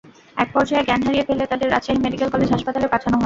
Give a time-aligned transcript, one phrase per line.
[0.37, 3.19] একপর্যায়ে জ্ঞান হারিয়ে ফেললে তাদের রাজশাহী মেডিকেল কলেজ হাসপাতালে পাঠানো হয়।